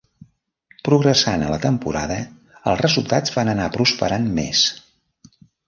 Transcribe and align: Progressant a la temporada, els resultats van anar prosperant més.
Progressant 0.87 1.43
a 1.47 1.51
la 1.51 1.59
temporada, 1.65 2.17
els 2.73 2.81
resultats 2.85 3.37
van 3.39 3.55
anar 3.55 3.71
prosperant 3.79 4.29
més. 4.41 4.67